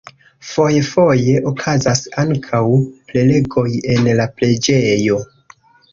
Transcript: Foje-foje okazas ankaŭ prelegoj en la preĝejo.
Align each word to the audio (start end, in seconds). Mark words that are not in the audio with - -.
Foje-foje 0.51 1.35
okazas 1.51 2.01
ankaŭ 2.23 2.63
prelegoj 3.11 3.67
en 3.97 4.11
la 4.21 4.29
preĝejo. 4.41 5.25